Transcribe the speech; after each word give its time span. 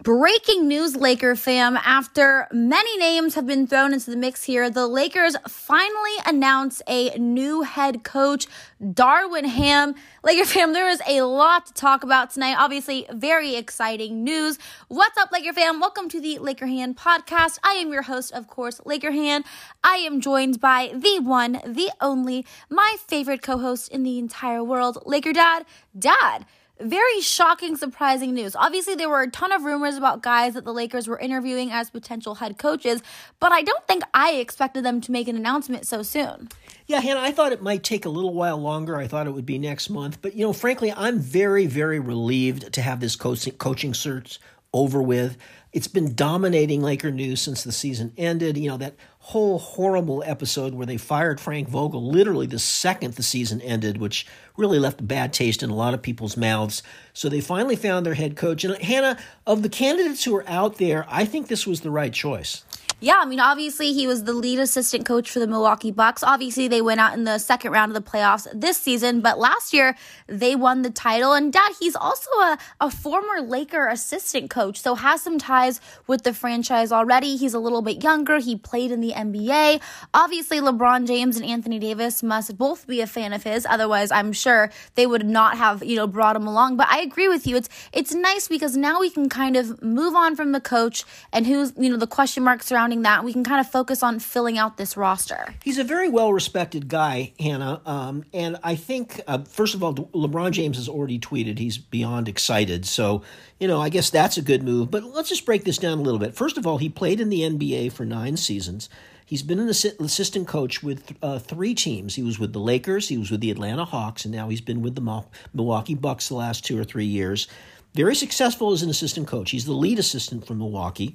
Breaking 0.00 0.68
news, 0.68 0.94
Laker 0.94 1.34
fam. 1.34 1.76
After 1.76 2.46
many 2.52 2.96
names 2.98 3.34
have 3.34 3.48
been 3.48 3.66
thrown 3.66 3.92
into 3.92 4.12
the 4.12 4.16
mix 4.16 4.44
here, 4.44 4.70
the 4.70 4.86
Lakers 4.86 5.34
finally 5.48 6.12
announce 6.24 6.80
a 6.86 7.18
new 7.18 7.62
head 7.62 8.04
coach, 8.04 8.46
Darvin 8.80 9.46
Ham. 9.46 9.96
Laker 10.22 10.44
fam, 10.44 10.72
there 10.72 10.88
is 10.88 11.02
a 11.08 11.22
lot 11.22 11.66
to 11.66 11.72
talk 11.72 12.04
about 12.04 12.30
tonight. 12.30 12.54
Obviously, 12.56 13.08
very 13.12 13.56
exciting 13.56 14.22
news. 14.22 14.60
What's 14.86 15.18
up, 15.18 15.32
Laker 15.32 15.52
fam? 15.52 15.80
Welcome 15.80 16.08
to 16.10 16.20
the 16.20 16.38
Laker 16.38 16.68
Han 16.68 16.94
podcast. 16.94 17.58
I 17.64 17.72
am 17.72 17.92
your 17.92 18.02
host, 18.02 18.32
of 18.32 18.46
course, 18.46 18.80
Laker 18.84 19.10
Han. 19.10 19.42
I 19.82 19.96
am 19.96 20.20
joined 20.20 20.60
by 20.60 20.92
the 20.94 21.18
one, 21.18 21.60
the 21.66 21.90
only, 22.00 22.46
my 22.70 22.94
favorite 23.08 23.42
co 23.42 23.58
host 23.58 23.90
in 23.90 24.04
the 24.04 24.20
entire 24.20 24.62
world, 24.62 25.02
Laker 25.04 25.32
Dad. 25.32 25.66
Dad 25.98 26.46
very 26.80 27.20
shocking, 27.20 27.76
surprising 27.76 28.34
news. 28.34 28.54
Obviously, 28.56 28.94
there 28.94 29.08
were 29.08 29.22
a 29.22 29.30
ton 29.30 29.52
of 29.52 29.64
rumors 29.64 29.96
about 29.96 30.22
guys 30.22 30.54
that 30.54 30.64
the 30.64 30.72
Lakers 30.72 31.08
were 31.08 31.18
interviewing 31.18 31.70
as 31.70 31.90
potential 31.90 32.36
head 32.36 32.58
coaches, 32.58 33.02
but 33.40 33.52
I 33.52 33.62
don't 33.62 33.86
think 33.86 34.02
I 34.14 34.32
expected 34.32 34.84
them 34.84 35.00
to 35.02 35.12
make 35.12 35.28
an 35.28 35.36
announcement 35.36 35.86
so 35.86 36.02
soon. 36.02 36.48
Yeah, 36.86 37.00
Hannah, 37.00 37.20
I 37.20 37.32
thought 37.32 37.52
it 37.52 37.62
might 37.62 37.82
take 37.82 38.04
a 38.04 38.08
little 38.08 38.32
while 38.32 38.58
longer. 38.58 38.96
I 38.96 39.06
thought 39.06 39.26
it 39.26 39.32
would 39.32 39.46
be 39.46 39.58
next 39.58 39.90
month. 39.90 40.22
But, 40.22 40.34
you 40.34 40.46
know, 40.46 40.52
frankly, 40.52 40.92
I'm 40.92 41.18
very, 41.18 41.66
very 41.66 41.98
relieved 41.98 42.72
to 42.72 42.82
have 42.82 43.00
this 43.00 43.16
coaching, 43.16 43.94
search 43.94 44.40
over 44.72 45.02
with. 45.02 45.36
It's 45.72 45.88
been 45.88 46.14
dominating 46.14 46.82
Laker 46.82 47.10
news 47.10 47.40
since 47.40 47.62
the 47.62 47.72
season 47.72 48.12
ended. 48.16 48.56
You 48.56 48.70
know, 48.70 48.76
that 48.78 48.96
whole 49.18 49.58
horrible 49.58 50.22
episode 50.26 50.74
where 50.74 50.86
they 50.86 50.96
fired 50.96 51.40
Frank 51.40 51.68
Vogel 51.68 52.02
literally 52.02 52.46
the 52.46 52.58
second 52.58 53.14
the 53.14 53.22
season 53.22 53.60
ended, 53.60 53.98
which 53.98 54.26
really 54.56 54.78
left 54.78 55.00
a 55.00 55.04
bad 55.04 55.32
taste 55.32 55.62
in 55.62 55.70
a 55.70 55.74
lot 55.74 55.94
of 55.94 56.02
people's 56.02 56.36
mouths. 56.36 56.82
So 57.12 57.28
they 57.28 57.40
finally 57.40 57.76
found 57.76 58.06
their 58.06 58.14
head 58.14 58.36
coach. 58.36 58.64
And 58.64 58.76
Hannah, 58.82 59.18
of 59.46 59.62
the 59.62 59.68
candidates 59.68 60.24
who 60.24 60.34
are 60.36 60.48
out 60.48 60.78
there, 60.78 61.06
I 61.08 61.24
think 61.24 61.48
this 61.48 61.66
was 61.66 61.82
the 61.82 61.90
right 61.90 62.12
choice. 62.12 62.64
Yeah, 63.00 63.20
I 63.22 63.26
mean, 63.26 63.38
obviously 63.38 63.92
he 63.92 64.08
was 64.08 64.24
the 64.24 64.32
lead 64.32 64.58
assistant 64.58 65.06
coach 65.06 65.30
for 65.30 65.38
the 65.38 65.46
Milwaukee 65.46 65.92
Bucks. 65.92 66.24
Obviously, 66.24 66.66
they 66.66 66.82
went 66.82 66.98
out 66.98 67.14
in 67.14 67.22
the 67.22 67.38
second 67.38 67.70
round 67.70 67.94
of 67.94 68.04
the 68.04 68.10
playoffs 68.10 68.48
this 68.52 68.76
season, 68.76 69.20
but 69.20 69.38
last 69.38 69.72
year 69.72 69.96
they 70.26 70.56
won 70.56 70.82
the 70.82 70.90
title. 70.90 71.32
And 71.32 71.52
Dad, 71.52 71.74
he's 71.78 71.94
also 71.94 72.28
a, 72.40 72.58
a 72.80 72.90
former 72.90 73.40
Laker 73.40 73.86
assistant 73.86 74.50
coach, 74.50 74.80
so 74.80 74.96
has 74.96 75.22
some 75.22 75.38
ties 75.38 75.80
with 76.08 76.24
the 76.24 76.34
franchise 76.34 76.90
already. 76.90 77.36
He's 77.36 77.54
a 77.54 77.60
little 77.60 77.82
bit 77.82 78.02
younger. 78.02 78.38
He 78.38 78.56
played 78.56 78.90
in 78.90 79.00
the 79.00 79.12
NBA. 79.12 79.80
Obviously, 80.12 80.58
LeBron 80.58 81.06
James 81.06 81.36
and 81.36 81.46
Anthony 81.46 81.78
Davis 81.78 82.24
must 82.24 82.58
both 82.58 82.88
be 82.88 83.00
a 83.00 83.06
fan 83.06 83.32
of 83.32 83.44
his. 83.44 83.64
Otherwise, 83.64 84.10
I'm 84.10 84.32
sure 84.32 84.72
they 84.96 85.06
would 85.06 85.24
not 85.24 85.56
have, 85.56 85.84
you 85.84 85.94
know, 85.94 86.08
brought 86.08 86.34
him 86.34 86.48
along. 86.48 86.76
But 86.76 86.88
I 86.88 87.02
agree 87.02 87.28
with 87.28 87.46
you. 87.46 87.54
It's 87.54 87.68
it's 87.92 88.12
nice 88.12 88.48
because 88.48 88.76
now 88.76 88.98
we 88.98 89.08
can 89.08 89.28
kind 89.28 89.56
of 89.56 89.80
move 89.84 90.16
on 90.16 90.34
from 90.34 90.50
the 90.50 90.60
coach 90.60 91.04
and 91.32 91.46
who's, 91.46 91.72
you 91.78 91.90
know, 91.90 91.96
the 91.96 92.08
question 92.08 92.42
marks 92.42 92.72
around 92.72 92.87
surrounding 92.88 93.02
that. 93.02 93.24
We 93.24 93.32
can 93.32 93.44
kind 93.44 93.60
of 93.60 93.70
focus 93.70 94.02
on 94.02 94.18
filling 94.18 94.56
out 94.56 94.76
this 94.76 94.96
roster. 94.96 95.54
He's 95.62 95.78
a 95.78 95.84
very 95.84 96.08
well 96.08 96.32
respected 96.32 96.88
guy, 96.88 97.32
Hannah. 97.38 97.80
Um, 97.84 98.24
and 98.32 98.56
I 98.62 98.76
think, 98.76 99.20
uh, 99.26 99.44
first 99.44 99.74
of 99.74 99.82
all, 99.82 99.94
LeBron 99.94 100.52
James 100.52 100.76
has 100.76 100.88
already 100.88 101.18
tweeted 101.18 101.58
he's 101.58 101.76
beyond 101.78 102.28
excited. 102.28 102.86
So, 102.86 103.22
you 103.60 103.68
know, 103.68 103.80
I 103.80 103.88
guess 103.90 104.10
that's 104.10 104.36
a 104.38 104.42
good 104.42 104.62
move. 104.62 104.90
But 104.90 105.04
let's 105.04 105.28
just 105.28 105.44
break 105.44 105.64
this 105.64 105.78
down 105.78 105.98
a 105.98 106.02
little 106.02 106.18
bit. 106.18 106.34
First 106.34 106.56
of 106.56 106.66
all, 106.66 106.78
he 106.78 106.88
played 106.88 107.20
in 107.20 107.28
the 107.28 107.42
NBA 107.42 107.92
for 107.92 108.04
nine 108.04 108.36
seasons. 108.36 108.88
He's 109.26 109.42
been 109.42 109.58
an 109.58 109.68
assistant 109.68 110.48
coach 110.48 110.82
with 110.82 111.14
uh, 111.22 111.38
three 111.38 111.74
teams. 111.74 112.14
He 112.14 112.22
was 112.22 112.38
with 112.38 112.54
the 112.54 112.60
Lakers, 112.60 113.08
he 113.08 113.18
was 113.18 113.30
with 113.30 113.42
the 113.42 113.50
Atlanta 113.50 113.84
Hawks, 113.84 114.24
and 114.24 114.34
now 114.34 114.48
he's 114.48 114.62
been 114.62 114.80
with 114.80 114.94
the 114.94 115.22
Milwaukee 115.52 115.94
Bucks 115.94 116.28
the 116.28 116.34
last 116.34 116.64
two 116.64 116.80
or 116.80 116.84
three 116.84 117.04
years. 117.04 117.46
Very 117.94 118.14
successful 118.14 118.72
as 118.72 118.82
an 118.82 118.88
assistant 118.88 119.26
coach. 119.26 119.50
He's 119.50 119.66
the 119.66 119.74
lead 119.74 119.98
assistant 119.98 120.46
from 120.46 120.58
Milwaukee. 120.58 121.14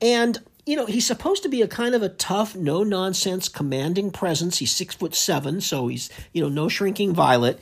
And 0.00 0.38
you 0.68 0.76
know, 0.76 0.84
he's 0.84 1.06
supposed 1.06 1.42
to 1.44 1.48
be 1.48 1.62
a 1.62 1.66
kind 1.66 1.94
of 1.94 2.02
a 2.02 2.10
tough, 2.10 2.54
no 2.54 2.84
nonsense, 2.84 3.48
commanding 3.48 4.10
presence. 4.10 4.58
He's 4.58 4.70
six 4.70 4.94
foot 4.94 5.14
seven, 5.14 5.62
so 5.62 5.88
he's, 5.88 6.10
you 6.34 6.42
know, 6.42 6.50
no 6.50 6.68
shrinking 6.68 7.14
violet. 7.14 7.58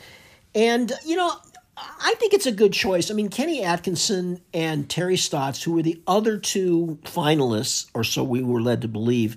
And, 0.57 0.91
you 1.05 1.15
know, 1.15 1.33
I 1.77 2.15
think 2.19 2.35
it's 2.35 2.47
a 2.47 2.53
good 2.53 2.73
choice. 2.73 3.09
I 3.09 3.15
mean, 3.15 3.29
Kenny 3.29 3.63
Atkinson 3.63 4.41
and 4.53 4.91
Terry 4.91 5.17
Stotts, 5.17 5.63
who 5.63 5.75
were 5.75 5.83
the 5.83 6.03
other 6.09 6.37
two 6.37 6.99
finalists, 7.05 7.89
or 7.95 8.03
so 8.03 8.25
we 8.25 8.43
were 8.43 8.61
led 8.61 8.83
to 8.83 8.89
believe, 8.89 9.37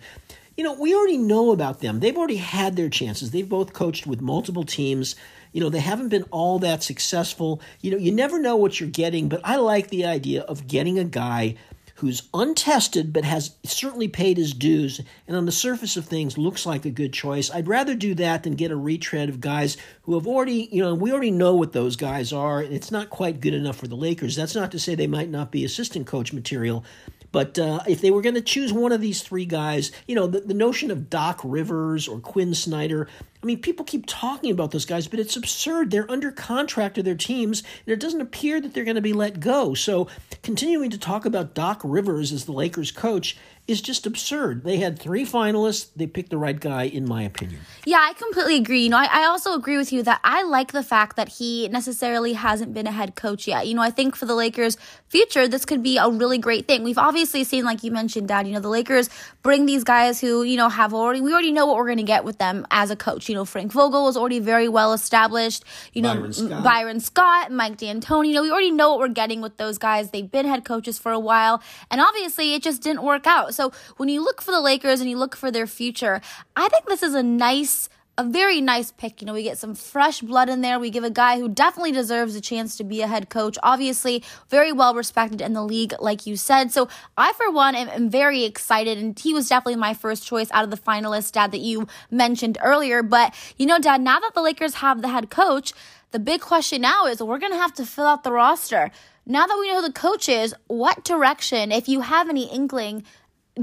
you 0.58 0.64
know, 0.64 0.74
we 0.74 0.96
already 0.96 1.20
know 1.20 1.52
about 1.52 1.80
them. 1.80 2.00
They've 2.00 2.18
already 2.18 2.38
had 2.38 2.76
their 2.76 2.90
chances. 2.90 3.30
They've 3.30 3.48
both 3.48 3.74
coached 3.74 4.08
with 4.08 4.20
multiple 4.20 4.64
teams. 4.64 5.16
You 5.52 5.62
know, 5.62 5.70
they 5.70 5.80
haven't 5.80 6.10
been 6.10 6.26
all 6.32 6.58
that 6.60 6.82
successful. 6.82 7.62
You 7.82 7.92
know, 7.92 7.98
you 7.98 8.12
never 8.12 8.40
know 8.40 8.56
what 8.56 8.80
you're 8.80 8.90
getting, 8.90 9.30
but 9.30 9.42
I 9.44 9.58
like 9.58 9.90
the 9.90 10.06
idea 10.06 10.42
of 10.42 10.66
getting 10.66 10.98
a 10.98 11.04
guy 11.04 11.56
who's 12.00 12.24
untested 12.34 13.12
but 13.12 13.26
has 13.26 13.56
certainly 13.64 14.08
paid 14.08 14.38
his 14.38 14.54
dues 14.54 15.02
and 15.28 15.36
on 15.36 15.46
the 15.46 15.52
surface 15.52 15.98
of 15.98 16.06
things 16.06 16.38
looks 16.38 16.66
like 16.66 16.86
a 16.86 16.90
good 16.90 17.12
choice. 17.12 17.52
I'd 17.52 17.68
rather 17.68 17.94
do 17.94 18.16
that 18.16 18.44
than 18.44 18.56
get 18.56 18.72
a 18.72 18.76
retread 18.76 19.28
of 19.28 19.42
guys 19.42 19.76
who 20.04 20.14
have 20.16 20.26
already, 20.26 20.70
you 20.72 20.82
know, 20.82 20.96
we 20.96 21.12
already 21.12 21.32
know 21.32 21.56
what 21.56 21.74
those 21.74 21.96
guys 21.96 22.32
are. 22.32 22.62
And 22.62 22.74
it's 22.74 22.92
not 22.92 23.10
quite 23.10 23.42
good 23.42 23.54
enough 23.54 23.76
for 23.76 23.88
the 23.88 23.96
Lakers. 23.96 24.36
That's 24.36 24.56
not 24.56 24.72
to 24.72 24.80
say 24.80 24.96
they 24.96 25.08
might 25.08 25.30
not 25.30 25.52
be 25.52 25.66
assistant 25.66 26.08
coach 26.08 26.32
material, 26.32 26.86
but 27.32 27.60
uh, 27.60 27.82
if 27.88 28.02
they 28.02 28.12
were 28.12 28.22
going 28.22 28.36
to 28.36 28.42
choose 28.42 28.74
one 28.74 28.92
of 28.92 29.02
these 29.02 29.22
three 29.22 29.46
guys, 29.46 29.92
you 30.08 30.16
know, 30.16 30.28
the, 30.28 30.42
the 30.42 30.54
notion 30.54 30.92
of 30.92 31.10
Doc 31.10 31.42
Rivers 31.44 32.08
or 32.08 32.20
Quin 32.20 32.54
Snyder, 32.54 33.08
I 33.42 33.46
mean, 33.46 33.62
people 33.62 33.86
keep 33.86 34.06
talking 34.06 34.52
about 34.52 34.72
those 34.72 34.86
guys, 34.86 35.08
but 35.08 35.20
it's 35.20 35.38
absurd. 35.38 35.92
They're 35.92 36.10
under 36.12 36.32
contract 36.32 36.96
to 36.96 37.04
their 37.04 37.16
teams, 37.16 37.64
and 37.86 37.94
it 37.94 38.00
doesn't 38.00 38.20
appear 38.20 38.60
that 38.60 38.74
they're 38.74 38.84
going 38.84 38.96
to 38.96 39.02
be 39.02 39.14
let 39.14 39.40
go. 39.40 39.74
So, 39.74 40.08
continuing 40.44 40.90
to 40.90 40.98
talk 40.98 41.26
about 41.26 41.54
Doc 41.54 41.82
Rivers 41.84 42.34
as 42.34 42.46
the 42.46 42.52
Lakers 42.52 42.92
coach 42.92 43.38
is 43.70 43.82
just 43.82 44.08
absurd. 44.08 44.64
They 44.64 44.78
had 44.78 44.98
three 44.98 45.24
finalists. 45.24 45.90
They 45.96 46.08
picked 46.08 46.32
the 46.32 46.40
right 46.40 46.60
guy, 46.60 46.84
in 46.84 47.08
my 47.08 47.22
opinion. 47.22 47.62
Yeah, 47.86 48.00
I 48.02 48.14
completely 48.14 48.58
agree. 48.58 48.84
You 48.84 48.90
know, 48.90 48.98
I, 48.98 49.08
I, 49.12 49.26
also 49.26 49.54
agree 49.54 49.78
with 49.78 49.94
you 49.94 50.02
that 50.04 50.20
I 50.24 50.42
like 50.42 50.72
the 50.72 50.82
fact 50.82 51.16
that 51.18 51.30
he 51.30 51.68
necessarily 51.68 52.34
hasn't 52.34 52.74
been 52.74 52.88
a 52.88 52.92
head 52.92 53.16
coach 53.16 53.48
yet. 53.48 53.68
You 53.68 53.76
know, 53.76 53.84
I 53.84 53.92
think 53.92 54.16
for 54.16 54.26
the 54.26 54.34
Lakers' 54.34 54.76
future, 55.08 55.48
this 55.48 55.66
could 55.66 55.84
be 55.84 55.98
a 55.98 56.10
really 56.10 56.40
great 56.40 56.68
thing. 56.68 56.84
We've 56.84 56.98
obviously 56.98 57.44
seen, 57.44 57.64
like 57.64 57.84
you 57.84 57.92
mentioned, 57.92 58.28
Dad, 58.28 58.48
you 58.48 58.54
know, 58.54 58.60
the 58.60 58.70
Lakers 58.70 59.08
bring 59.44 59.68
these 59.68 59.84
guys 59.84 60.20
who, 60.20 60.42
you 60.42 60.58
know, 60.58 60.68
have 60.68 60.92
already, 60.92 61.22
we 61.22 61.32
already 61.32 61.52
know 61.52 61.68
what 61.68 61.76
we're 61.76 61.86
going 61.86 61.98
to 61.98 62.04
get 62.04 62.24
with 62.24 62.40
them 62.40 62.66
as 62.72 62.90
a 62.90 62.96
coach. 62.96 63.30
You 63.30 63.36
know, 63.36 63.46
Frank 63.46 63.72
Vogel 63.72 64.04
was 64.04 64.18
already 64.18 64.40
very 64.40 64.68
well 64.68 64.94
established. 64.94 65.64
You 65.94 66.02
know, 66.02 66.16
Byron 66.16 66.34
Scott, 66.34 66.64
Byron 66.64 67.00
Scott 67.00 67.52
Mike 67.52 67.78
D'Antoni. 67.78 68.30
You 68.30 68.34
know, 68.34 68.42
we 68.42 68.50
already 68.50 68.72
know 68.72 68.90
what 68.90 69.00
we're 69.00 69.10
getting 69.10 69.42
with 69.42 69.58
those 69.58 69.78
guys. 69.78 70.10
They've 70.10 70.30
been 70.30 70.48
head 70.48 70.66
coaches 70.66 70.98
for 70.98 71.12
a 71.12 71.20
while. 71.20 71.62
And 71.92 72.02
obviously, 72.02 72.56
it 72.56 72.64
just 72.64 72.82
didn't 72.82 73.04
work 73.04 73.28
out. 73.28 73.54
So 73.60 73.74
when 73.98 74.08
you 74.08 74.24
look 74.24 74.42
for 74.42 74.52
the 74.52 74.62
Lakers 74.62 75.02
and 75.02 75.10
you 75.10 75.18
look 75.18 75.36
for 75.36 75.52
their 75.52 75.68
future, 75.68 76.22
I 76.56 76.70
think 76.70 76.86
this 76.86 77.04
is 77.04 77.14
a 77.14 77.22
nice 77.22 77.90
a 78.18 78.24
very 78.24 78.60
nice 78.60 78.92
pick. 78.92 79.22
You 79.22 79.28
know, 79.28 79.34
we 79.34 79.44
get 79.44 79.58
some 79.58 79.76
fresh 79.76 80.20
blood 80.20 80.50
in 80.50 80.60
there. 80.60 80.78
We 80.78 80.90
give 80.90 81.06
a 81.06 81.10
guy 81.10 81.40
who 81.40 81.48
definitely 81.48 81.94
deserves 81.94 82.36
a 82.36 82.42
chance 82.42 82.76
to 82.78 82.84
be 82.84 83.02
a 83.02 83.08
head 83.08 83.30
coach. 83.30 83.58
Obviously, 83.64 84.24
very 84.50 84.74
well 84.74 84.94
respected 84.94 85.40
in 85.40 85.54
the 85.54 85.64
league, 85.64 85.94
like 86.00 86.26
you 86.28 86.36
said. 86.36 86.74
So 86.74 86.90
I, 87.18 87.32
for 87.34 87.50
one, 87.50 87.76
am, 87.76 87.88
am 87.88 88.10
very 88.10 88.44
excited. 88.44 88.98
And 88.98 89.18
he 89.18 89.34
was 89.34 89.48
definitely 89.48 89.78
my 89.78 89.94
first 89.94 90.26
choice 90.28 90.50
out 90.52 90.66
of 90.66 90.72
the 90.72 90.78
finalists, 90.78 91.32
Dad, 91.32 91.52
that 91.52 91.62
you 91.62 91.88
mentioned 92.12 92.58
earlier. 92.62 93.04
But, 93.04 93.34
you 93.58 93.66
know, 93.66 93.80
Dad, 93.80 94.02
now 94.02 94.20
that 94.20 94.34
the 94.36 94.42
Lakers 94.42 94.76
have 94.76 95.02
the 95.02 95.10
head 95.10 95.30
coach, 95.30 95.72
the 96.12 96.20
big 96.20 96.42
question 96.42 96.82
now 96.82 97.06
is 97.06 97.22
we're 97.22 97.40
going 97.40 97.54
to 97.54 97.58
have 97.58 97.74
to 97.76 97.86
fill 97.86 98.06
out 98.06 98.24
the 98.24 98.34
roster. 98.34 98.92
Now 99.26 99.46
that 99.46 99.58
we 99.60 99.72
know 99.72 99.82
the 99.82 99.94
coach 99.94 100.28
is, 100.28 100.56
what 100.68 101.06
direction, 101.06 101.72
if 101.72 101.88
you 101.88 102.02
have 102.02 102.30
any 102.30 102.52
inkling, 102.52 103.04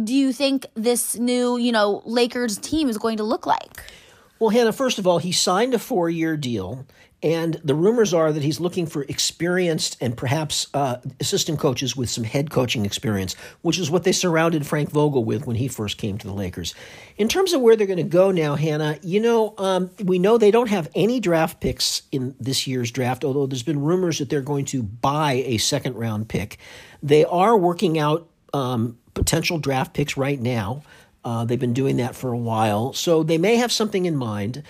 do 0.05 0.15
you 0.15 0.33
think 0.33 0.67
this 0.75 1.17
new, 1.17 1.57
you 1.57 1.73
know, 1.73 2.03
Lakers 2.05 2.59
team 2.59 2.89
is 2.89 2.99
going 2.99 3.17
to 3.17 3.25
look 3.25 3.47
like? 3.47 3.83
Well, 4.39 4.51
Hannah, 4.51 4.73
first 4.73 4.99
of 4.99 5.07
all, 5.07 5.19
he 5.19 5.33
signed 5.33 5.73
a 5.73 5.79
four 5.79 6.11
year 6.11 6.37
deal, 6.37 6.85
and 7.23 7.55
the 7.65 7.75
rumors 7.75 8.13
are 8.13 8.31
that 8.31 8.43
he's 8.43 8.61
looking 8.61 8.85
for 8.85 9.03
experienced 9.05 9.97
and 10.03 10.15
perhaps 10.15 10.67
uh, 10.75 10.99
assistant 11.19 11.59
coaches 11.59 11.97
with 11.97 12.11
some 12.11 12.25
head 12.25 12.51
coaching 12.51 12.85
experience, 12.85 13.35
which 13.63 13.79
is 13.79 13.91
what 13.91 14.05
they 14.05 14.13
surrounded 14.13 14.67
Frank 14.67 14.91
Vogel 14.91 15.25
with 15.25 15.47
when 15.47 15.57
he 15.57 15.69
first 15.69 15.97
came 15.97 16.19
to 16.19 16.27
the 16.27 16.35
Lakers. 16.35 16.75
In 17.17 17.29
terms 17.29 17.55
of 17.55 17.63
where 17.63 17.77
they're 17.77 17.87
going 17.87 17.97
to 17.97 18.03
go 18.03 18.31
now, 18.31 18.57
Hannah, 18.57 18.99
you 19.03 19.21
know, 19.21 19.55
um, 19.57 19.91
we 20.05 20.19
know 20.19 20.37
they 20.37 20.51
don't 20.51 20.69
have 20.69 20.91
any 20.95 21.19
draft 21.19 21.61
picks 21.61 22.03
in 22.13 22.35
this 22.39 22.67
year's 22.67 22.91
draft, 22.91 23.25
although 23.25 23.47
there's 23.47 23.63
been 23.63 23.81
rumors 23.81 24.19
that 24.19 24.29
they're 24.29 24.43
going 24.43 24.67
to 24.67 24.83
buy 24.83 25.43
a 25.47 25.57
second 25.57 25.95
round 25.95 26.29
pick. 26.29 26.59
They 27.03 27.25
are 27.25 27.57
working 27.57 27.99
out. 27.99 28.29
Um, 28.57 28.99
potential 29.15 29.59
draft 29.59 29.95
picks 29.95 30.17
right 30.17 30.41
now. 30.41 30.83
Uh, 31.25 31.45
they've 31.45 31.59
been 31.61 31.75
doing 31.75 31.97
that 31.97 32.15
for 32.15 32.33
a 32.33 32.39
while, 32.39 32.93
so 32.93 33.23
they 33.23 33.39
may 33.39 33.57
have 33.57 33.73
something 33.73 34.07
in 34.07 34.17
mind. 34.17 34.63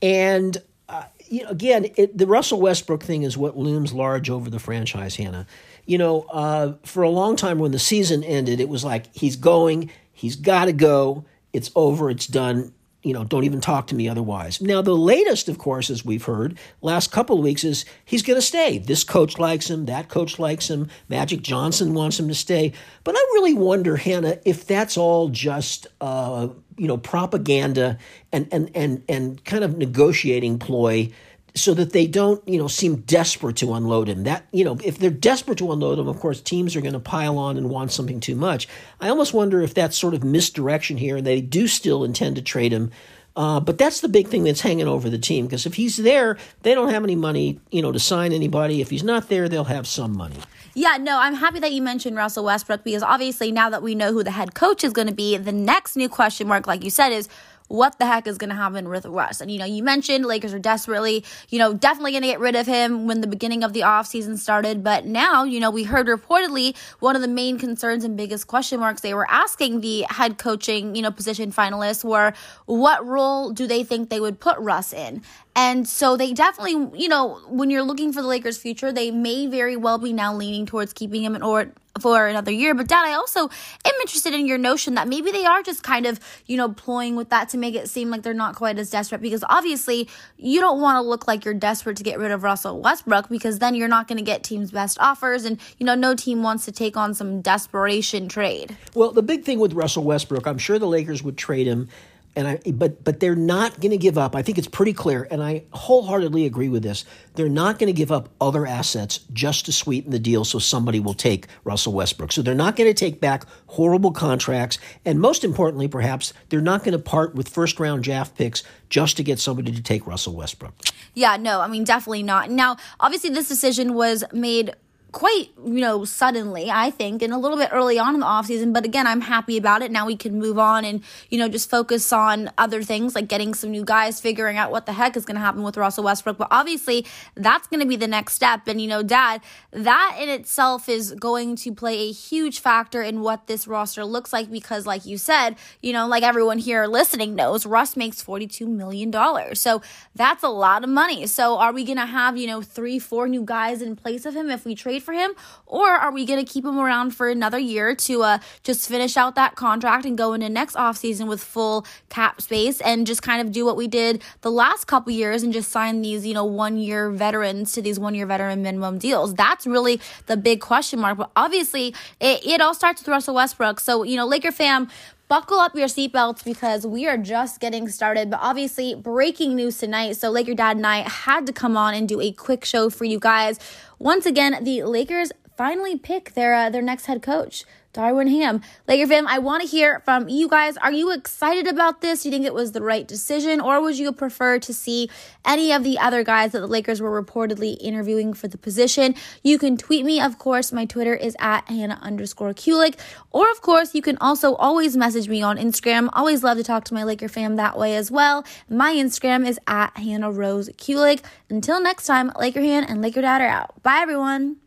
And 0.00 0.56
uh, 0.88 1.04
you 1.28 1.42
know, 1.42 1.50
again, 1.50 1.86
it, 1.96 2.16
the 2.16 2.26
Russell 2.26 2.60
Westbrook 2.60 3.02
thing 3.02 3.22
is 3.22 3.36
what 3.36 3.56
looms 3.56 3.92
large 3.92 4.30
over 4.30 4.50
the 4.50 4.58
franchise, 4.58 5.16
Hannah. 5.16 5.46
You 5.86 5.98
know, 5.98 6.22
uh, 6.22 6.74
for 6.84 7.02
a 7.02 7.10
long 7.10 7.36
time 7.36 7.58
when 7.58 7.72
the 7.72 7.78
season 7.78 8.22
ended, 8.24 8.60
it 8.60 8.68
was 8.68 8.84
like 8.84 9.14
he's 9.14 9.36
going, 9.36 9.90
he's 10.12 10.36
got 10.36 10.66
to 10.66 10.72
go, 10.72 11.24
it's 11.52 11.70
over, 11.74 12.10
it's 12.10 12.26
done. 12.26 12.72
You 13.04 13.12
know, 13.12 13.22
don't 13.22 13.44
even 13.44 13.60
talk 13.60 13.86
to 13.88 13.94
me 13.94 14.08
otherwise. 14.08 14.60
Now, 14.60 14.80
the 14.80 14.96
latest, 14.96 15.48
of 15.48 15.58
course, 15.58 15.90
as 15.90 16.04
we've 16.04 16.24
heard, 16.24 16.58
last 16.80 17.12
couple 17.12 17.36
of 17.36 17.44
weeks 17.44 17.62
is 17.62 17.84
he's 18.04 18.22
going 18.22 18.38
to 18.38 18.42
stay. 18.42 18.78
This 18.78 19.04
coach 19.04 19.38
likes 19.38 19.68
him, 19.68 19.84
that 19.86 20.08
coach 20.08 20.38
likes 20.38 20.68
him, 20.68 20.88
Magic 21.08 21.42
Johnson 21.42 21.92
wants 21.92 22.18
him 22.18 22.28
to 22.28 22.34
stay. 22.34 22.72
But 23.04 23.14
I 23.14 23.20
really 23.34 23.54
wonder, 23.54 23.96
Hannah, 23.96 24.38
if 24.46 24.66
that's 24.66 24.96
all 24.96 25.28
just, 25.28 25.86
uh, 26.00 26.48
you 26.78 26.88
know, 26.88 26.96
propaganda 26.96 27.98
and, 28.32 28.48
and, 28.50 28.70
and, 28.74 29.04
and 29.08 29.44
kind 29.44 29.64
of 29.64 29.76
negotiating 29.76 30.58
ploy 30.58 31.12
so 31.56 31.72
that 31.74 31.92
they 31.92 32.06
don't, 32.06 32.46
you 32.48 32.58
know, 32.58 32.66
seem 32.66 32.96
desperate 32.96 33.56
to 33.56 33.74
unload 33.74 34.08
him. 34.08 34.24
That, 34.24 34.46
you 34.52 34.64
know, 34.64 34.76
if 34.82 34.98
they're 34.98 35.10
desperate 35.10 35.58
to 35.58 35.70
unload 35.70 35.98
him, 35.98 36.08
of 36.08 36.18
course, 36.18 36.40
teams 36.40 36.74
are 36.74 36.80
going 36.80 36.94
to 36.94 37.00
pile 37.00 37.38
on 37.38 37.56
and 37.56 37.70
want 37.70 37.92
something 37.92 38.18
too 38.18 38.34
much. 38.34 38.66
I 39.00 39.08
almost 39.08 39.32
wonder 39.32 39.62
if 39.62 39.72
that's 39.72 39.96
sort 39.96 40.14
of 40.14 40.24
misdirection 40.24 40.96
here 40.96 41.18
and 41.18 41.26
they 41.26 41.40
do 41.40 41.68
still 41.68 42.02
intend 42.02 42.36
to 42.36 42.42
trade 42.42 42.72
him. 42.72 42.90
Uh, 43.36 43.60
but 43.60 43.78
that's 43.78 44.00
the 44.00 44.08
big 44.08 44.28
thing 44.28 44.44
that's 44.44 44.60
hanging 44.60 44.86
over 44.86 45.10
the 45.10 45.18
team 45.18 45.46
because 45.46 45.66
if 45.66 45.74
he's 45.74 45.96
there, 45.96 46.36
they 46.62 46.74
don't 46.74 46.90
have 46.90 47.02
any 47.02 47.16
money, 47.16 47.58
you 47.70 47.82
know, 47.82 47.90
to 47.90 47.98
sign 47.98 48.32
anybody. 48.32 48.80
If 48.80 48.90
he's 48.90 49.02
not 49.02 49.28
there, 49.28 49.48
they'll 49.48 49.64
have 49.64 49.86
some 49.86 50.16
money. 50.16 50.36
Yeah, 50.74 50.96
no, 51.00 51.18
I'm 51.20 51.34
happy 51.34 51.60
that 51.60 51.72
you 51.72 51.82
mentioned 51.82 52.16
Russell 52.16 52.44
Westbrook 52.44 52.82
because 52.82 53.02
obviously 53.02 53.52
now 53.52 53.70
that 53.70 53.82
we 53.82 53.94
know 53.94 54.12
who 54.12 54.24
the 54.24 54.32
head 54.32 54.54
coach 54.54 54.82
is 54.82 54.92
going 54.92 55.08
to 55.08 55.14
be, 55.14 55.36
the 55.36 55.52
next 55.52 55.96
new 55.96 56.08
question 56.08 56.48
mark, 56.48 56.66
like 56.66 56.82
you 56.82 56.90
said, 56.90 57.10
is 57.10 57.28
what 57.68 57.98
the 57.98 58.06
heck 58.06 58.26
is 58.26 58.38
going 58.38 58.50
to 58.50 58.56
happen 58.56 58.88
with 58.88 59.06
Russ. 59.06 59.40
And, 59.40 59.50
you 59.50 59.58
know, 59.58 59.64
you 59.64 59.82
mentioned 59.82 60.26
Lakers 60.26 60.52
are 60.52 60.58
desperately, 60.58 61.24
you 61.48 61.58
know, 61.58 61.72
definitely 61.72 62.12
going 62.12 62.22
to 62.22 62.28
get 62.28 62.40
rid 62.40 62.56
of 62.56 62.66
him 62.66 63.06
when 63.06 63.20
the 63.20 63.26
beginning 63.26 63.64
of 63.64 63.72
the 63.72 63.80
offseason 63.80 64.38
started. 64.38 64.84
But 64.84 65.06
now, 65.06 65.44
you 65.44 65.60
know, 65.60 65.70
we 65.70 65.84
heard 65.84 66.06
reportedly 66.06 66.76
one 67.00 67.16
of 67.16 67.22
the 67.22 67.28
main 67.28 67.58
concerns 67.58 68.04
and 68.04 68.16
biggest 68.16 68.46
question 68.46 68.80
marks 68.80 69.00
they 69.00 69.14
were 69.14 69.28
asking 69.30 69.80
the 69.80 70.04
head 70.10 70.38
coaching, 70.38 70.94
you 70.94 71.02
know, 71.02 71.10
position 71.10 71.52
finalists 71.52 72.04
were 72.04 72.34
what 72.66 73.04
role 73.06 73.50
do 73.50 73.66
they 73.66 73.82
think 73.82 74.10
they 74.10 74.20
would 74.20 74.40
put 74.40 74.58
Russ 74.58 74.92
in? 74.92 75.22
And 75.56 75.88
so 75.88 76.16
they 76.16 76.32
definitely, 76.32 77.00
you 77.00 77.08
know, 77.08 77.40
when 77.48 77.70
you're 77.70 77.82
looking 77.82 78.12
for 78.12 78.20
the 78.20 78.28
Lakers' 78.28 78.58
future, 78.58 78.92
they 78.92 79.10
may 79.10 79.46
very 79.46 79.76
well 79.76 79.98
be 79.98 80.12
now 80.12 80.34
leaning 80.34 80.66
towards 80.66 80.92
keeping 80.92 81.22
him 81.22 81.36
in 81.36 81.42
or 81.42 81.72
for 82.00 82.26
another 82.26 82.50
year. 82.50 82.74
But 82.74 82.88
dad, 82.88 83.04
I 83.04 83.14
also 83.14 83.44
am 83.44 83.92
interested 84.00 84.34
in 84.34 84.46
your 84.46 84.58
notion 84.58 84.94
that 84.94 85.08
maybe 85.08 85.30
they 85.30 85.44
are 85.44 85.62
just 85.62 85.82
kind 85.82 86.06
of, 86.06 86.18
you 86.46 86.56
know, 86.56 86.70
ploying 86.70 87.16
with 87.16 87.30
that 87.30 87.48
to 87.50 87.58
make 87.58 87.74
it 87.74 87.88
seem 87.88 88.10
like 88.10 88.22
they're 88.22 88.34
not 88.34 88.56
quite 88.56 88.78
as 88.78 88.90
desperate 88.90 89.20
because 89.20 89.44
obviously 89.48 90.08
you 90.36 90.60
don't 90.60 90.80
want 90.80 90.96
to 90.96 91.08
look 91.08 91.28
like 91.28 91.44
you're 91.44 91.54
desperate 91.54 91.96
to 91.96 92.02
get 92.02 92.18
rid 92.18 92.30
of 92.30 92.42
Russell 92.42 92.80
Westbrook 92.80 93.28
because 93.28 93.58
then 93.58 93.74
you're 93.74 93.88
not 93.88 94.08
going 94.08 94.18
to 94.18 94.24
get 94.24 94.42
teams' 94.42 94.70
best 94.70 94.98
offers 95.00 95.44
and, 95.44 95.60
you 95.78 95.86
know, 95.86 95.94
no 95.94 96.14
team 96.14 96.42
wants 96.42 96.64
to 96.64 96.72
take 96.72 96.96
on 96.96 97.14
some 97.14 97.40
desperation 97.40 98.28
trade. 98.28 98.76
Well, 98.94 99.12
the 99.12 99.22
big 99.22 99.44
thing 99.44 99.58
with 99.58 99.72
Russell 99.72 100.04
Westbrook, 100.04 100.46
I'm 100.46 100.58
sure 100.58 100.78
the 100.78 100.86
Lakers 100.86 101.22
would 101.22 101.38
trade 101.38 101.66
him 101.66 101.88
and 102.36 102.48
I 102.48 102.58
but 102.72 103.04
but 103.04 103.20
they're 103.20 103.36
not 103.36 103.80
going 103.80 103.90
to 103.90 103.96
give 103.96 104.18
up. 104.18 104.34
I 104.34 104.42
think 104.42 104.58
it's 104.58 104.68
pretty 104.68 104.92
clear, 104.92 105.26
and 105.30 105.42
I 105.42 105.64
wholeheartedly 105.72 106.46
agree 106.46 106.68
with 106.68 106.82
this. 106.82 107.04
They're 107.34 107.48
not 107.48 107.78
going 107.78 107.86
to 107.88 107.92
give 107.92 108.10
up 108.10 108.28
other 108.40 108.66
assets 108.66 109.20
just 109.32 109.66
to 109.66 109.72
sweeten 109.72 110.10
the 110.10 110.18
deal, 110.18 110.44
so 110.44 110.58
somebody 110.58 111.00
will 111.00 111.14
take 111.14 111.46
Russell 111.64 111.92
Westbrook. 111.92 112.32
So 112.32 112.42
they're 112.42 112.54
not 112.54 112.76
going 112.76 112.90
to 112.90 112.94
take 112.94 113.20
back 113.20 113.44
horrible 113.68 114.12
contracts, 114.12 114.78
and 115.04 115.20
most 115.20 115.44
importantly, 115.44 115.88
perhaps 115.88 116.32
they're 116.48 116.60
not 116.60 116.84
going 116.84 116.92
to 116.92 116.98
part 116.98 117.34
with 117.34 117.48
first 117.48 117.78
round 117.78 118.02
draft 118.02 118.36
picks 118.36 118.62
just 118.88 119.16
to 119.16 119.22
get 119.22 119.38
somebody 119.38 119.72
to 119.72 119.82
take 119.82 120.06
Russell 120.06 120.34
Westbrook. 120.34 120.74
Yeah, 121.14 121.36
no, 121.36 121.60
I 121.60 121.68
mean 121.68 121.84
definitely 121.84 122.22
not. 122.22 122.50
Now, 122.50 122.76
obviously, 123.00 123.30
this 123.30 123.48
decision 123.48 123.94
was 123.94 124.24
made 124.32 124.74
quite, 125.14 125.50
you 125.64 125.80
know, 125.80 126.04
suddenly, 126.04 126.72
I 126.72 126.90
think, 126.90 127.22
and 127.22 127.32
a 127.32 127.38
little 127.38 127.56
bit 127.56 127.70
early 127.72 128.00
on 128.00 128.14
in 128.14 128.20
the 128.20 128.26
offseason. 128.26 128.72
But 128.72 128.84
again, 128.84 129.06
I'm 129.06 129.20
happy 129.20 129.56
about 129.56 129.80
it. 129.80 129.92
Now 129.92 130.06
we 130.06 130.16
can 130.16 130.40
move 130.40 130.58
on 130.58 130.84
and, 130.84 131.04
you 131.30 131.38
know, 131.38 131.48
just 131.48 131.70
focus 131.70 132.12
on 132.12 132.50
other 132.58 132.82
things 132.82 133.14
like 133.14 133.28
getting 133.28 133.54
some 133.54 133.70
new 133.70 133.84
guys, 133.84 134.20
figuring 134.20 134.58
out 134.58 134.72
what 134.72 134.86
the 134.86 134.92
heck 134.92 135.16
is 135.16 135.24
going 135.24 135.36
to 135.36 135.40
happen 135.40 135.62
with 135.62 135.76
Russell 135.76 136.02
Westbrook. 136.02 136.36
But 136.36 136.48
obviously, 136.50 137.06
that's 137.36 137.68
going 137.68 137.78
to 137.78 137.86
be 137.86 137.94
the 137.94 138.08
next 138.08 138.34
step. 138.34 138.66
And, 138.66 138.80
you 138.80 138.88
know, 138.88 139.04
Dad, 139.04 139.40
that 139.70 140.18
in 140.20 140.28
itself 140.28 140.88
is 140.88 141.12
going 141.12 141.54
to 141.56 141.72
play 141.72 142.08
a 142.08 142.12
huge 142.12 142.58
factor 142.58 143.00
in 143.00 143.20
what 143.20 143.46
this 143.46 143.68
roster 143.68 144.04
looks 144.04 144.32
like 144.32 144.50
because, 144.50 144.84
like 144.84 145.06
you 145.06 145.16
said, 145.16 145.54
you 145.80 145.92
know, 145.92 146.08
like 146.08 146.24
everyone 146.24 146.58
here 146.58 146.86
listening 146.86 147.36
knows, 147.36 147.64
Russ 147.64 147.96
makes 147.96 148.20
$42 148.20 148.66
million. 148.66 149.12
So 149.54 149.80
that's 150.16 150.42
a 150.42 150.48
lot 150.48 150.82
of 150.82 150.90
money. 150.90 151.28
So 151.28 151.56
are 151.56 151.72
we 151.72 151.84
going 151.84 151.98
to 151.98 152.06
have, 152.06 152.36
you 152.36 152.48
know, 152.48 152.62
three, 152.62 152.98
four 152.98 153.28
new 153.28 153.44
guys 153.44 153.80
in 153.80 153.94
place 153.94 154.26
of 154.26 154.34
him 154.34 154.50
if 154.50 154.64
we 154.64 154.74
trade 154.74 155.03
for 155.04 155.12
him? 155.12 155.32
Or 155.66 155.88
are 155.88 156.12
we 156.12 156.24
going 156.24 156.44
to 156.44 156.50
keep 156.50 156.64
him 156.64 156.78
around 156.78 157.12
for 157.12 157.28
another 157.28 157.58
year 157.58 157.94
to 157.94 158.22
uh, 158.22 158.38
just 158.62 158.88
finish 158.88 159.16
out 159.16 159.34
that 159.34 159.54
contract 159.54 160.04
and 160.04 160.16
go 160.16 160.32
into 160.32 160.48
next 160.48 160.76
offseason 160.76 161.26
with 161.26 161.42
full 161.42 161.86
cap 162.08 162.40
space 162.40 162.80
and 162.80 163.06
just 163.06 163.22
kind 163.22 163.40
of 163.40 163.52
do 163.52 163.64
what 163.64 163.76
we 163.76 163.86
did 163.88 164.22
the 164.40 164.50
last 164.50 164.86
couple 164.86 165.12
years 165.12 165.42
and 165.42 165.52
just 165.52 165.70
sign 165.70 166.02
these, 166.02 166.26
you 166.26 166.34
know, 166.34 166.44
one 166.44 166.76
year 166.76 167.10
veterans 167.10 167.72
to 167.72 167.82
these 167.82 167.98
one 167.98 168.14
year 168.14 168.26
veteran 168.26 168.62
minimum 168.62 168.98
deals? 168.98 169.34
That's 169.34 169.66
really 169.66 170.00
the 170.26 170.36
big 170.36 170.60
question 170.60 171.00
mark. 171.00 171.18
But 171.18 171.30
obviously, 171.36 171.94
it, 172.20 172.46
it 172.46 172.60
all 172.60 172.74
starts 172.74 173.00
with 173.02 173.08
Russell 173.08 173.34
Westbrook. 173.34 173.80
So, 173.80 174.02
you 174.02 174.16
know, 174.16 174.26
Laker 174.26 174.52
fam, 174.52 174.88
buckle 175.28 175.58
up 175.58 175.74
your 175.74 175.88
seatbelts 175.88 176.44
because 176.44 176.86
we 176.86 177.06
are 177.06 177.16
just 177.16 177.60
getting 177.60 177.88
started. 177.88 178.30
But 178.30 178.40
obviously, 178.42 178.94
breaking 178.94 179.56
news 179.56 179.78
tonight. 179.78 180.16
So, 180.16 180.30
Laker 180.30 180.54
Dad 180.54 180.76
and 180.76 180.86
I 180.86 181.08
had 181.08 181.46
to 181.46 181.52
come 181.52 181.76
on 181.76 181.94
and 181.94 182.08
do 182.08 182.20
a 182.20 182.32
quick 182.32 182.64
show 182.64 182.90
for 182.90 183.04
you 183.04 183.18
guys. 183.18 183.58
Once 184.04 184.26
again, 184.26 184.62
the 184.62 184.82
Lakers 184.82 185.32
finally 185.56 185.96
pick 185.96 186.34
their 186.34 186.52
uh, 186.52 186.68
their 186.68 186.82
next 186.82 187.06
head 187.06 187.22
coach. 187.22 187.64
Darvin 187.94 188.28
Ham. 188.28 188.60
Laker 188.86 189.06
fam, 189.06 189.26
I 189.26 189.38
want 189.38 189.62
to 189.62 189.68
hear 189.68 190.00
from 190.00 190.28
you 190.28 190.48
guys. 190.48 190.76
Are 190.76 190.92
you 190.92 191.12
excited 191.12 191.66
about 191.66 192.00
this? 192.00 192.22
Do 192.22 192.28
you 192.28 192.32
think 192.32 192.44
it 192.44 192.52
was 192.52 192.72
the 192.72 192.82
right 192.82 193.06
decision, 193.06 193.60
or 193.60 193.80
would 193.80 193.96
you 193.96 194.12
prefer 194.12 194.58
to 194.58 194.74
see 194.74 195.08
any 195.44 195.72
of 195.72 195.84
the 195.84 195.98
other 195.98 196.22
guys 196.24 196.52
that 196.52 196.60
the 196.60 196.66
Lakers 196.66 197.00
were 197.00 197.22
reportedly 197.22 197.76
interviewing 197.80 198.34
for 198.34 198.48
the 198.48 198.58
position? 198.58 199.14
You 199.42 199.58
can 199.58 199.76
tweet 199.76 200.04
me, 200.04 200.20
of 200.20 200.38
course. 200.38 200.72
My 200.72 200.84
Twitter 200.84 201.14
is 201.14 201.36
at 201.38 201.68
Hannah 201.68 201.98
underscore 202.02 202.52
Kulik. 202.52 202.98
Or, 203.30 203.50
of 203.50 203.62
course, 203.62 203.94
you 203.94 204.02
can 204.02 204.18
also 204.18 204.54
always 204.56 204.96
message 204.96 205.28
me 205.28 205.40
on 205.40 205.56
Instagram. 205.56 206.08
Always 206.12 206.42
love 206.42 206.58
to 206.58 206.64
talk 206.64 206.84
to 206.84 206.94
my 206.94 207.04
Laker 207.04 207.28
fam 207.28 207.56
that 207.56 207.78
way 207.78 207.94
as 207.96 208.10
well. 208.10 208.44
My 208.68 208.92
Instagram 208.92 209.46
is 209.46 209.58
at 209.66 209.96
Hannah 209.96 210.32
Rose 210.32 210.68
Kulik. 210.70 211.22
Until 211.48 211.80
next 211.80 212.06
time, 212.06 212.32
Laker 212.38 212.60
Han 212.60 212.82
and 212.84 213.00
Laker 213.00 213.20
Dad 213.20 213.40
are 213.40 213.46
out. 213.46 213.82
Bye, 213.82 214.00
everyone. 214.00 214.63